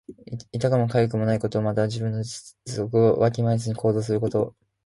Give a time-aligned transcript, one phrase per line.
[0.51, 1.61] 痛くもかゆくもないこと。
[1.61, 4.55] また、自分の実力をわきまえずに行動すること。